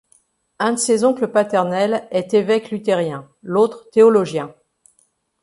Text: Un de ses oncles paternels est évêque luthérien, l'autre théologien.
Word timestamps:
Un 0.57 0.71
de 0.71 0.77
ses 0.77 1.03
oncles 1.05 1.27
paternels 1.31 2.07
est 2.09 2.33
évêque 2.33 2.71
luthérien, 2.71 3.29
l'autre 3.43 3.87
théologien. 3.91 4.51